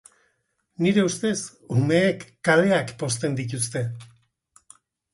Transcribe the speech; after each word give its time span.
Nire 0.85 1.03
ustez, 1.09 1.35
umeek 1.77 2.25
kaleak 2.49 2.97
pozten 3.05 3.39
dituzte. 3.45 3.89